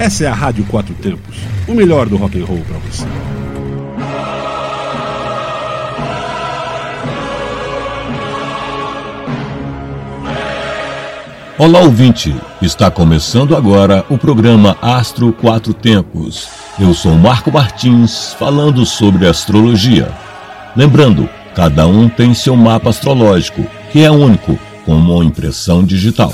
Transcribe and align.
Essa 0.00 0.24
é 0.24 0.28
a 0.28 0.32
Rádio 0.32 0.64
Quatro 0.64 0.94
Tempos, 0.94 1.36
o 1.68 1.74
melhor 1.74 2.08
do 2.08 2.16
rock 2.16 2.40
and 2.40 2.46
roll 2.46 2.62
para 2.66 2.78
você. 2.78 3.04
Olá, 11.58 11.80
ouvinte! 11.80 12.34
Está 12.62 12.90
começando 12.90 13.54
agora 13.54 14.02
o 14.08 14.16
programa 14.16 14.74
Astro 14.80 15.34
Quatro 15.34 15.74
Tempos. 15.74 16.48
Eu 16.78 16.94
sou 16.94 17.12
Marco 17.16 17.52
Martins, 17.52 18.34
falando 18.38 18.86
sobre 18.86 19.26
astrologia. 19.26 20.10
Lembrando, 20.74 21.28
cada 21.54 21.86
um 21.86 22.08
tem 22.08 22.32
seu 22.32 22.56
mapa 22.56 22.88
astrológico, 22.88 23.66
que 23.92 24.02
é 24.02 24.10
único, 24.10 24.58
com 24.86 24.94
uma 24.94 25.22
impressão 25.22 25.84
digital. 25.84 26.32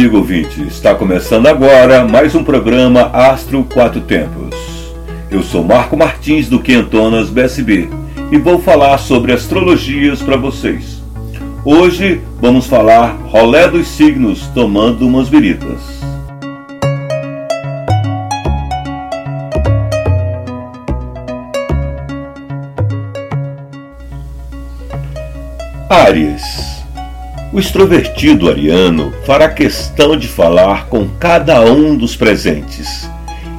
Amigo 0.00 0.16
ouvinte, 0.16 0.62
está 0.62 0.94
começando 0.94 1.46
agora 1.46 2.06
mais 2.08 2.34
um 2.34 2.42
programa 2.42 3.10
Astro 3.12 3.62
Quatro 3.64 4.00
Tempos. 4.00 4.56
Eu 5.30 5.42
sou 5.42 5.62
Marco 5.62 5.94
Martins 5.94 6.48
do 6.48 6.58
Quentonas 6.58 7.28
BSB 7.28 7.86
e 8.32 8.38
vou 8.38 8.58
falar 8.58 8.96
sobre 8.96 9.34
astrologias 9.34 10.22
para 10.22 10.38
vocês. 10.38 11.02
Hoje 11.66 12.22
vamos 12.40 12.66
falar 12.66 13.10
rolé 13.26 13.68
dos 13.68 13.88
signos 13.88 14.46
tomando 14.54 15.06
umas 15.06 15.28
biritas. 15.28 16.00
Áries 25.90 26.79
o 27.52 27.58
extrovertido 27.58 28.48
ariano 28.48 29.12
fará 29.26 29.48
questão 29.48 30.16
de 30.16 30.28
falar 30.28 30.86
com 30.86 31.08
cada 31.18 31.60
um 31.62 31.96
dos 31.96 32.14
presentes 32.14 33.10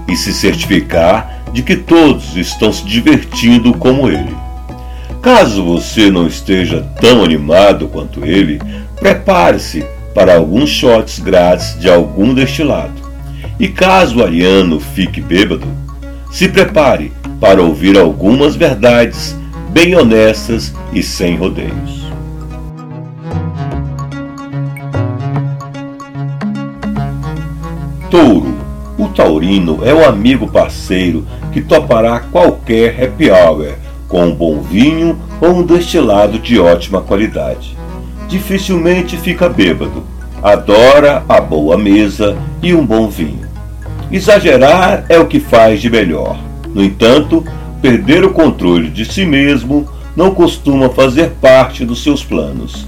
e 0.08 0.16
se 0.16 0.34
certificar 0.34 1.44
de 1.52 1.62
que 1.62 1.76
todos 1.76 2.38
estão 2.38 2.72
se 2.72 2.86
divertindo 2.86 3.74
como 3.74 4.10
ele. 4.10 4.34
Caso 5.22 5.64
você 5.64 6.10
não 6.10 6.26
esteja 6.26 6.82
tão 7.00 7.24
animado 7.24 7.88
quanto 7.90 8.26
ele, 8.26 8.60
prepare-se 9.00 9.86
para 10.16 10.36
alguns 10.36 10.70
shots 10.70 11.20
grátis 11.20 11.78
de 11.80 11.90
algum 11.90 12.34
destilado. 12.34 12.94
E 13.60 13.68
caso 13.68 14.20
o 14.20 14.24
ariano 14.24 14.80
fique 14.80 15.22
bêbado, 15.22 15.68
se 16.32 16.48
prepare 16.48 17.12
para 17.40 17.62
ouvir 17.62 17.98
algumas 17.98 18.56
verdades 18.56 19.36
bem 19.70 19.96
honestas 19.96 20.74
e 20.94 21.04
sem 21.04 21.36
rodeios. 21.36 22.01
Touro. 28.12 28.54
O 28.98 29.08
taurino 29.08 29.80
é 29.86 29.94
o 29.94 30.06
amigo 30.06 30.46
parceiro 30.46 31.26
que 31.54 31.62
topará 31.62 32.20
qualquer 32.20 33.02
happy 33.02 33.32
hour 33.32 33.70
com 34.10 34.26
um 34.26 34.36
bom 34.36 34.60
vinho 34.60 35.18
ou 35.40 35.52
um 35.52 35.64
destilado 35.64 36.38
de 36.38 36.60
ótima 36.60 37.02
qualidade. 37.02 37.76
Dificilmente 38.28 39.16
fica 39.16 39.48
bêbado. 39.48 40.04
Adora 40.44 41.24
a 41.30 41.40
boa 41.40 41.78
mesa 41.78 42.38
e 42.62 42.74
um 42.74 42.86
bom 42.86 43.08
vinho. 43.08 43.48
Exagerar 44.12 45.06
é 45.08 45.18
o 45.18 45.28
que 45.28 45.40
faz 45.40 45.80
de 45.82 45.90
melhor. 45.90 46.38
No 46.76 46.84
entanto, 46.84 47.46
perder 47.82 48.26
o 48.26 48.32
controle 48.32 48.90
de 48.90 49.06
si 49.06 49.26
mesmo 49.26 49.88
não 50.18 50.36
costuma 50.36 50.90
fazer 50.90 51.30
parte 51.42 51.86
dos 51.86 52.04
seus 52.04 52.26
planos. 52.26 52.86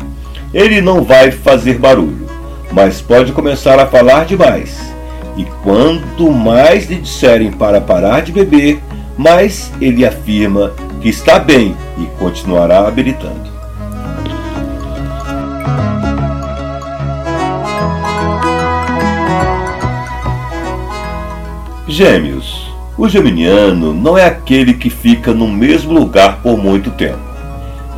Ele 0.53 0.81
não 0.81 1.01
vai 1.01 1.31
fazer 1.31 1.79
barulho, 1.79 2.27
mas 2.73 2.99
pode 2.99 3.31
começar 3.31 3.79
a 3.79 3.87
falar 3.87 4.25
demais 4.25 4.92
e 5.35 5.45
quanto 5.63 6.31
mais 6.31 6.89
lhe 6.89 6.95
disserem 6.95 7.51
para 7.51 7.81
parar 7.81 8.21
de 8.21 8.31
beber, 8.31 8.79
mais 9.17 9.71
ele 9.81 10.05
afirma 10.05 10.73
que 11.01 11.09
está 11.09 11.39
bem 11.39 11.75
e 11.97 12.05
continuará 12.17 12.87
habilitando. 12.87 13.51
Gêmeos. 21.87 22.63
O 22.95 23.09
geminiano 23.09 23.93
não 23.93 24.17
é 24.17 24.25
aquele 24.25 24.73
que 24.75 24.89
fica 24.89 25.33
no 25.33 25.47
mesmo 25.47 25.93
lugar 25.93 26.39
por 26.41 26.57
muito 26.57 26.91
tempo. 26.91 27.19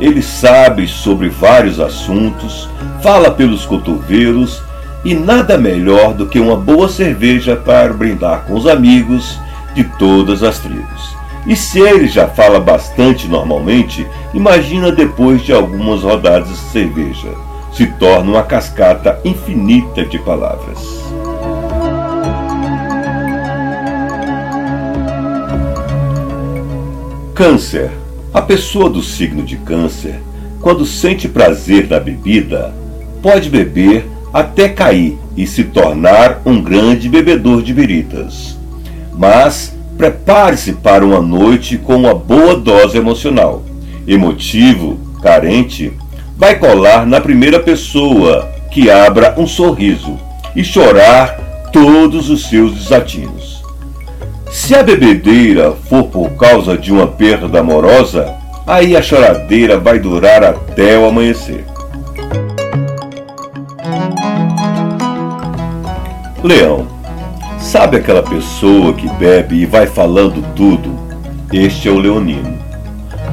Ele 0.00 0.22
sabe 0.22 0.86
sobre 0.86 1.28
vários 1.28 1.78
assuntos, 1.80 2.68
fala 3.02 3.30
pelos 3.30 3.64
cotovelos 3.64 4.62
e 5.06 5.14
nada 5.14 5.56
melhor 5.56 6.14
do 6.14 6.26
que 6.26 6.40
uma 6.40 6.56
boa 6.56 6.88
cerveja 6.88 7.54
para 7.54 7.92
brindar 7.92 8.44
com 8.44 8.54
os 8.54 8.66
amigos 8.66 9.38
de 9.72 9.84
todas 9.84 10.42
as 10.42 10.58
tribos. 10.58 11.16
E 11.46 11.54
se 11.54 11.78
ele 11.78 12.08
já 12.08 12.26
fala 12.26 12.58
bastante 12.58 13.28
normalmente, 13.28 14.04
imagina 14.34 14.90
depois 14.90 15.42
de 15.42 15.52
algumas 15.52 16.02
rodadas 16.02 16.48
de 16.48 16.56
cerveja. 16.56 17.28
Se 17.72 17.86
torna 17.86 18.32
uma 18.32 18.42
cascata 18.42 19.20
infinita 19.24 20.04
de 20.04 20.18
palavras. 20.18 20.76
Câncer. 27.32 27.92
A 28.34 28.42
pessoa 28.42 28.90
do 28.90 29.02
signo 29.04 29.44
de 29.44 29.56
Câncer, 29.58 30.20
quando 30.60 30.84
sente 30.84 31.28
prazer 31.28 31.88
na 31.88 32.00
bebida, 32.00 32.74
pode 33.22 33.48
beber 33.48 34.15
até 34.32 34.68
cair 34.68 35.18
e 35.36 35.46
se 35.46 35.64
tornar 35.64 36.40
um 36.44 36.60
grande 36.60 37.08
bebedor 37.08 37.62
de 37.62 37.72
biritas. 37.72 38.56
Mas 39.12 39.74
prepare-se 39.96 40.74
para 40.74 41.04
uma 41.04 41.20
noite 41.20 41.78
com 41.78 41.96
uma 41.96 42.14
boa 42.14 42.56
dose 42.56 42.98
emocional. 42.98 43.62
Emotivo, 44.06 44.98
carente, 45.22 45.92
vai 46.36 46.58
colar 46.58 47.06
na 47.06 47.20
primeira 47.20 47.58
pessoa 47.58 48.48
que 48.70 48.90
abra 48.90 49.34
um 49.38 49.46
sorriso 49.46 50.18
e 50.54 50.62
chorar 50.62 51.70
todos 51.72 52.30
os 52.30 52.48
seus 52.48 52.74
desatinos. 52.74 53.62
Se 54.50 54.74
a 54.74 54.82
bebedeira 54.82 55.72
for 55.72 56.04
por 56.04 56.30
causa 56.30 56.76
de 56.76 56.92
uma 56.92 57.06
perda 57.06 57.60
amorosa, 57.60 58.34
aí 58.66 58.96
a 58.96 59.02
choradeira 59.02 59.78
vai 59.78 59.98
durar 59.98 60.44
até 60.44 60.98
o 60.98 61.06
amanhecer. 61.06 61.64
Leão. 66.46 66.86
Sabe 67.58 67.96
aquela 67.96 68.22
pessoa 68.22 68.92
que 68.92 69.08
bebe 69.14 69.56
e 69.56 69.66
vai 69.66 69.88
falando 69.88 70.44
tudo? 70.54 70.96
Este 71.52 71.88
é 71.88 71.90
o 71.90 71.98
leonino. 71.98 72.56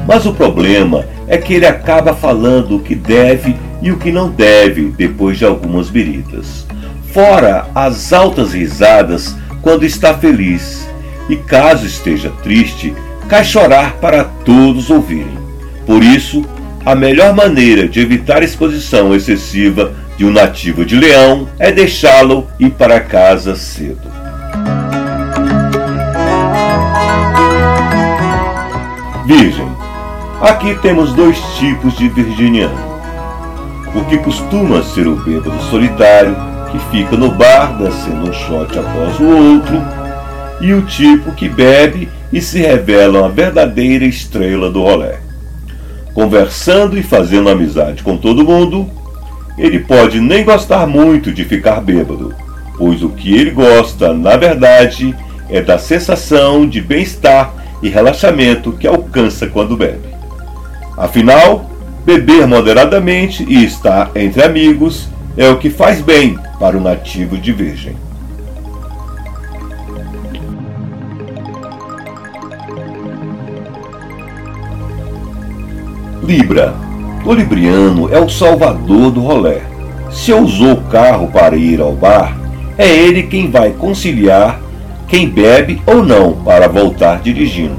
Mas 0.06 0.26
o 0.26 0.34
problema 0.34 1.04
é 1.28 1.38
que 1.38 1.54
ele 1.54 1.66
acaba 1.66 2.12
falando 2.12 2.76
o 2.76 2.80
que 2.80 2.94
deve 2.96 3.54
e 3.80 3.92
o 3.92 3.98
que 3.98 4.10
não 4.10 4.28
deve 4.28 4.90
depois 4.90 5.38
de 5.38 5.44
algumas 5.44 5.88
biritas. 5.88 6.66
Fora 7.12 7.66
as 7.72 8.12
altas 8.12 8.52
risadas 8.52 9.36
quando 9.62 9.84
está 9.84 10.14
feliz. 10.14 10.88
E 11.28 11.36
caso 11.36 11.86
esteja 11.86 12.30
triste, 12.42 12.92
cai 13.28 13.44
chorar 13.44 13.94
para 13.98 14.24
todos 14.24 14.90
ouvirem. 14.90 15.38
Por 15.86 16.02
isso, 16.02 16.44
a 16.84 16.94
melhor 16.94 17.32
maneira 17.32 17.88
de 17.88 18.00
evitar 18.00 18.42
exposição 18.42 19.14
excessiva 19.14 19.94
de 20.16 20.24
um 20.24 20.30
nativo 20.30 20.84
de 20.84 20.96
Leão 20.96 21.48
é 21.58 21.72
deixá-lo 21.72 22.46
ir 22.58 22.70
para 22.70 23.00
casa 23.00 23.56
cedo. 23.56 24.12
Virgem. 29.26 29.68
Aqui 30.40 30.74
temos 30.82 31.12
dois 31.14 31.38
tipos 31.58 31.96
de 31.96 32.08
virginiano. 32.08 32.94
O 33.94 34.04
que 34.04 34.18
costuma 34.18 34.82
ser 34.82 35.06
o 35.06 35.16
bêbado 35.16 35.58
solitário, 35.70 36.36
que 36.70 36.78
fica 36.90 37.16
no 37.16 37.30
bar 37.30 37.78
descendo 37.78 38.28
um 38.28 38.32
shot 38.32 38.78
após 38.78 39.18
o 39.18 39.24
outro, 39.24 39.82
e 40.60 40.72
o 40.72 40.82
tipo 40.82 41.32
que 41.32 41.48
bebe 41.48 42.08
e 42.32 42.40
se 42.40 42.58
revela 42.58 43.20
uma 43.20 43.28
verdadeira 43.28 44.04
estrela 44.04 44.70
do 44.70 44.82
rolé. 44.82 45.20
Conversando 46.12 46.98
e 46.98 47.02
fazendo 47.02 47.48
amizade 47.48 48.02
com 48.02 48.16
todo 48.16 48.44
mundo, 48.44 48.90
ele 49.56 49.78
pode 49.78 50.20
nem 50.20 50.44
gostar 50.44 50.86
muito 50.86 51.32
de 51.32 51.44
ficar 51.44 51.80
bêbado, 51.80 52.34
pois 52.76 53.02
o 53.02 53.10
que 53.10 53.34
ele 53.34 53.50
gosta, 53.50 54.12
na 54.12 54.36
verdade, 54.36 55.14
é 55.48 55.60
da 55.60 55.78
sensação 55.78 56.66
de 56.66 56.80
bem-estar 56.80 57.54
e 57.82 57.88
relaxamento 57.88 58.72
que 58.72 58.86
alcança 58.86 59.46
quando 59.46 59.76
bebe. 59.76 60.08
Afinal, 60.96 61.70
beber 62.04 62.46
moderadamente 62.46 63.44
e 63.48 63.64
estar 63.64 64.10
entre 64.14 64.42
amigos 64.42 65.08
é 65.36 65.48
o 65.48 65.58
que 65.58 65.70
faz 65.70 66.00
bem 66.00 66.38
para 66.58 66.76
o 66.76 66.80
nativo 66.80 67.36
de 67.36 67.52
Virgem. 67.52 67.96
Libra. 76.22 76.83
O 77.24 77.32
libriano 77.32 78.12
é 78.12 78.20
o 78.20 78.28
salvador 78.28 79.10
do 79.10 79.20
rolé. 79.20 79.62
Se 80.10 80.32
usou 80.32 80.72
o 80.72 80.82
carro 80.82 81.28
para 81.28 81.56
ir 81.56 81.80
ao 81.80 81.92
bar, 81.92 82.36
é 82.76 82.86
ele 82.86 83.22
quem 83.22 83.50
vai 83.50 83.70
conciliar 83.70 84.60
quem 85.08 85.28
bebe 85.28 85.80
ou 85.86 86.02
não 86.02 86.32
para 86.32 86.68
voltar 86.68 87.20
dirigindo. 87.20 87.76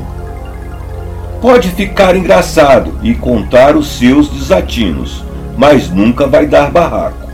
Pode 1.41 1.69
ficar 1.69 2.15
engraçado 2.15 2.97
e 3.03 3.13
contar 3.13 3.75
os 3.75 3.87
seus 3.99 4.29
desatinos, 4.29 5.23
mas 5.57 5.89
nunca 5.89 6.25
vai 6.25 6.47
dar 6.47 6.71
barraco. 6.71 7.29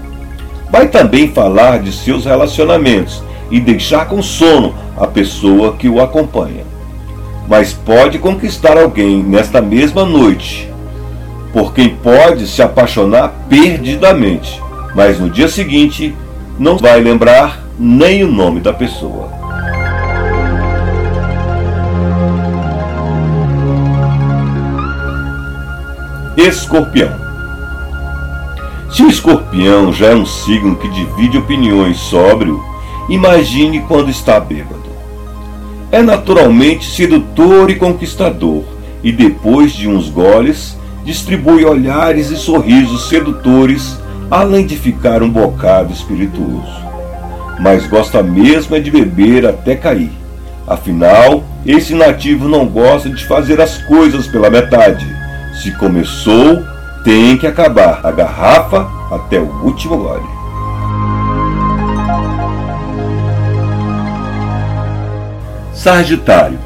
Vai 0.70 0.88
também 0.88 1.30
falar 1.30 1.80
de 1.80 1.92
seus 1.92 2.26
relacionamentos 2.26 3.24
e 3.50 3.60
deixar 3.60 4.08
com 4.08 4.22
sono 4.22 4.74
a 4.98 5.08
pessoa 5.08 5.76
que 5.78 5.88
o 5.88 6.02
acompanha. 6.02 6.66
Mas 7.48 7.74
pode 7.74 8.18
conquistar 8.18 8.78
alguém 8.78 9.22
nesta 9.24 9.62
mesma 9.62 10.04
noite, 10.06 10.71
por 11.54 11.74
quem 11.74 11.90
pode 11.90 12.48
se 12.48 12.62
apaixonar 12.62 13.34
perdidamente, 13.50 14.62
mas 14.96 15.20
no 15.20 15.30
dia 15.30 15.48
seguinte 15.48 16.16
não 16.58 16.78
vai 16.78 17.00
lembrar 17.02 17.62
nem 17.78 18.24
o 18.24 18.32
nome 18.32 18.60
da 18.60 18.72
pessoa. 18.72 19.30
Escorpião. 26.38 27.12
Se 28.90 29.04
o 29.04 29.10
escorpião 29.10 29.94
já 29.94 30.08
é 30.08 30.16
um 30.16 30.26
signo 30.26 30.76
que 30.76 30.90
divide 30.90 31.38
opiniões 31.38 31.98
sóbrio, 31.98 32.62
imagine 33.10 33.82
quando 33.82 34.10
está 34.10 34.40
bêbado. 34.40 34.82
É 35.92 36.02
naturalmente 36.02 36.86
sedutor 36.86 37.70
e 37.70 37.76
conquistador, 37.76 38.64
e 39.04 39.12
depois 39.12 39.74
de 39.74 39.88
uns 39.88 40.10
goles, 40.10 40.78
distribui 41.04 41.66
olhares 41.66 42.30
e 42.30 42.36
sorrisos 42.36 43.10
sedutores, 43.10 43.98
além 44.30 44.66
de 44.66 44.78
ficar 44.78 45.24
um 45.24 45.30
bocado 45.30 45.92
espirituoso. 45.92 46.82
Mas 47.60 47.86
gosta 47.88 48.24
mesmo 48.24 48.76
é 48.76 48.80
de 48.80 48.90
beber 48.90 49.46
até 49.46 49.76
cair. 49.76 50.12
Afinal, 50.68 51.44
esse 51.66 51.94
nativo 51.94 52.48
não 52.48 52.66
gosta 52.66 53.10
de 53.10 53.26
fazer 53.26 53.60
as 53.60 53.78
coisas 53.84 54.28
pela 54.28 54.50
metade. 54.50 55.06
Se 55.62 55.72
começou, 55.72 56.64
tem 57.04 57.38
que 57.38 57.46
acabar 57.46 58.00
a 58.04 58.12
garrafa 58.12 58.88
até 59.12 59.40
o 59.40 59.64
último 59.64 59.98
gole. 59.98 60.42
Sagitário. 65.74 66.60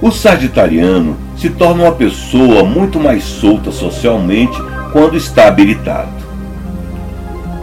O 0.00 0.12
sagitariano 0.12 1.16
se 1.38 1.50
torna 1.50 1.84
uma 1.84 1.92
pessoa 1.92 2.64
muito 2.64 2.98
mais 2.98 3.22
solta 3.22 3.70
socialmente 3.70 4.60
quando 4.92 5.16
está 5.16 5.46
habilitado. 5.46 6.18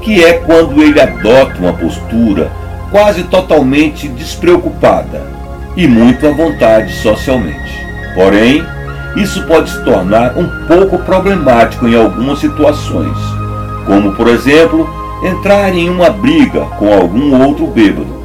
Que 0.02 0.24
é 0.24 0.34
quando 0.34 0.82
ele 0.82 1.00
adota 1.00 1.60
uma 1.60 1.74
postura 1.74 2.50
quase 2.90 3.24
totalmente 3.24 4.08
despreocupada 4.08 5.24
e 5.76 5.88
muito 5.88 6.26
à 6.26 6.32
vontade 6.32 6.94
socialmente. 6.94 7.86
Porém, 8.14 8.64
isso 9.18 9.44
pode 9.46 9.70
se 9.70 9.84
tornar 9.84 10.38
um 10.38 10.48
pouco 10.68 11.00
problemático 11.00 11.86
em 11.88 11.96
algumas 11.96 12.40
situações, 12.40 13.18
como 13.86 14.14
por 14.14 14.28
exemplo, 14.28 14.90
entrar 15.22 15.74
em 15.74 15.90
uma 15.90 16.10
briga 16.10 16.62
com 16.78 16.94
algum 16.94 17.44
outro 17.46 17.68
bêbado. 17.68 18.24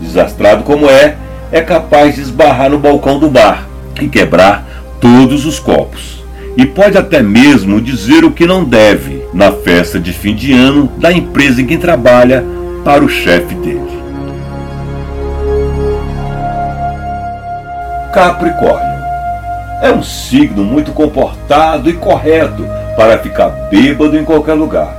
Desastrado 0.00 0.62
como 0.62 0.88
é, 0.88 1.16
é 1.50 1.60
capaz 1.60 2.14
de 2.14 2.22
esbarrar 2.22 2.70
no 2.70 2.78
balcão 2.78 3.18
do 3.18 3.28
bar 3.28 3.71
e 4.00 4.08
quebrar 4.08 4.66
todos 5.00 5.44
os 5.44 5.58
copos. 5.58 6.22
E 6.56 6.66
pode 6.66 6.98
até 6.98 7.22
mesmo 7.22 7.80
dizer 7.80 8.24
o 8.24 8.30
que 8.30 8.46
não 8.46 8.64
deve 8.64 9.22
na 9.32 9.52
festa 9.52 9.98
de 9.98 10.12
fim 10.12 10.34
de 10.34 10.52
ano 10.52 10.90
da 10.98 11.12
empresa 11.12 11.62
em 11.62 11.66
que 11.66 11.78
trabalha 11.78 12.44
para 12.84 13.04
o 13.04 13.08
chefe 13.08 13.54
dele. 13.54 13.90
Capricórnio 18.12 18.92
é 19.82 19.90
um 19.90 20.02
signo 20.02 20.62
muito 20.62 20.92
comportado 20.92 21.88
e 21.88 21.94
correto 21.94 22.64
para 22.96 23.18
ficar 23.18 23.48
bêbado 23.70 24.16
em 24.16 24.24
qualquer 24.24 24.54
lugar. 24.54 24.94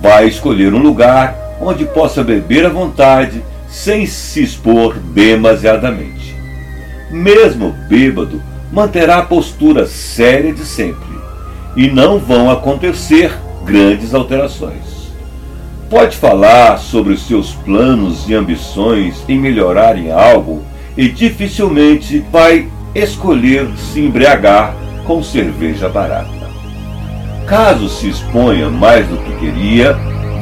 Vai 0.00 0.26
escolher 0.26 0.72
um 0.72 0.78
lugar 0.78 1.36
onde 1.60 1.84
possa 1.84 2.22
beber 2.22 2.64
à 2.64 2.68
vontade 2.68 3.42
sem 3.68 4.06
se 4.06 4.42
expor 4.42 4.96
demasiadamente. 4.96 6.23
Mesmo 7.14 7.76
bêbado, 7.88 8.42
manterá 8.72 9.18
a 9.18 9.22
postura 9.22 9.86
séria 9.86 10.52
de 10.52 10.64
sempre 10.64 11.14
e 11.76 11.88
não 11.88 12.18
vão 12.18 12.50
acontecer 12.50 13.32
grandes 13.64 14.12
alterações. 14.12 15.12
Pode 15.88 16.16
falar 16.16 16.76
sobre 16.78 17.12
os 17.12 17.24
seus 17.24 17.52
planos 17.52 18.28
e 18.28 18.34
ambições 18.34 19.22
em 19.28 19.38
melhorar 19.38 19.96
em 19.96 20.10
algo 20.10 20.64
e 20.96 21.08
dificilmente 21.08 22.18
vai 22.32 22.68
escolher 22.96 23.68
se 23.76 24.00
embriagar 24.00 24.74
com 25.06 25.22
cerveja 25.22 25.88
barata. 25.88 26.50
Caso 27.46 27.88
se 27.88 28.08
exponha 28.08 28.68
mais 28.68 29.06
do 29.06 29.18
que 29.18 29.36
queria, 29.36 29.92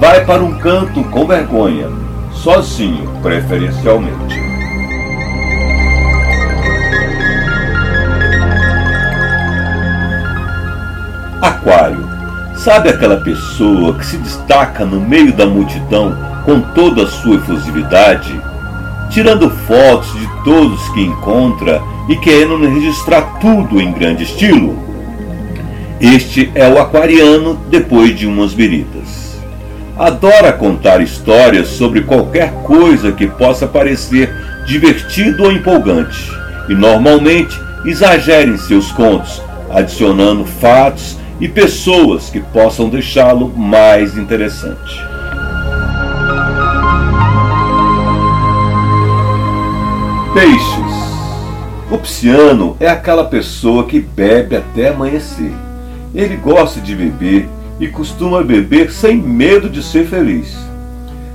vai 0.00 0.24
para 0.24 0.42
um 0.42 0.56
canto 0.56 1.04
com 1.04 1.26
vergonha, 1.26 1.88
sozinho 2.32 3.12
preferencialmente. 3.20 4.41
Aquário. 11.62 12.08
Sabe 12.56 12.88
aquela 12.90 13.18
pessoa 13.18 13.94
que 13.94 14.04
se 14.04 14.16
destaca 14.16 14.84
no 14.84 15.00
meio 15.00 15.32
da 15.32 15.46
multidão 15.46 16.16
com 16.44 16.60
toda 16.60 17.04
a 17.04 17.06
sua 17.06 17.36
efusividade, 17.36 18.38
tirando 19.10 19.48
fotos 19.48 20.12
de 20.12 20.28
todos 20.44 20.88
que 20.90 21.00
encontra 21.00 21.80
e 22.08 22.16
querendo 22.16 22.58
registrar 22.68 23.38
tudo 23.40 23.80
em 23.80 23.92
grande 23.92 24.24
estilo? 24.24 24.76
Este 26.00 26.50
é 26.54 26.68
o 26.68 26.80
aquariano 26.80 27.54
depois 27.70 28.18
de 28.18 28.26
umas 28.26 28.52
biritas. 28.52 29.40
Adora 29.96 30.52
contar 30.52 31.00
histórias 31.00 31.68
sobre 31.68 32.00
qualquer 32.00 32.52
coisa 32.64 33.12
que 33.12 33.26
possa 33.26 33.68
parecer 33.68 34.34
divertido 34.66 35.44
ou 35.44 35.52
empolgante, 35.52 36.30
e 36.68 36.74
normalmente 36.74 37.58
exagera 37.84 38.48
em 38.48 38.56
seus 38.56 38.90
contos, 38.90 39.40
adicionando 39.70 40.44
fatos 40.44 41.21
e 41.42 41.48
pessoas 41.48 42.30
que 42.30 42.38
possam 42.38 42.88
deixá-lo 42.88 43.48
mais 43.48 44.16
interessante. 44.16 45.02
Peixes. 50.32 51.02
O 51.90 51.98
pisciano 51.98 52.76
é 52.78 52.86
aquela 52.86 53.24
pessoa 53.24 53.86
que 53.86 53.98
bebe 53.98 54.54
até 54.54 54.90
amanhecer. 54.90 55.50
Ele 56.14 56.36
gosta 56.36 56.80
de 56.80 56.94
beber 56.94 57.48
e 57.80 57.88
costuma 57.88 58.44
beber 58.44 58.92
sem 58.92 59.16
medo 59.16 59.68
de 59.68 59.82
ser 59.82 60.06
feliz. 60.06 60.56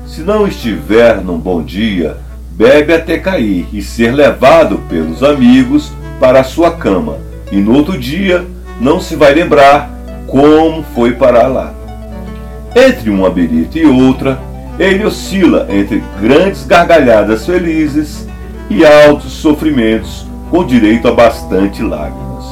Se 0.06 0.22
não 0.22 0.48
estiver 0.48 1.18
num 1.18 1.38
bom 1.38 1.62
dia, 1.62 2.16
bebe 2.52 2.94
até 2.94 3.18
cair 3.20 3.68
e 3.74 3.82
ser 3.82 4.12
levado 4.12 4.78
pelos 4.88 5.22
amigos 5.22 5.92
para 6.18 6.40
a 6.40 6.46
sua 6.46 6.72
cama, 6.72 7.18
e 7.52 7.58
no 7.58 7.74
outro 7.74 7.98
dia 7.98 8.46
não 8.80 9.02
se 9.02 9.14
vai 9.18 9.34
lembrar 9.34 9.97
como 10.28 10.84
foi 10.94 11.14
parar 11.14 11.48
lá. 11.48 11.74
Entre 12.76 13.10
uma 13.10 13.30
berita 13.30 13.80
e 13.80 13.86
outra, 13.86 14.40
ele 14.78 15.04
oscila 15.04 15.66
entre 15.70 16.04
grandes 16.22 16.66
gargalhadas 16.66 17.46
felizes 17.46 18.28
e 18.70 18.86
altos 18.86 19.32
sofrimentos 19.32 20.28
com 20.52 20.66
direito 20.66 21.08
a 21.08 21.12
bastante 21.12 21.82
lágrimas. 21.82 22.46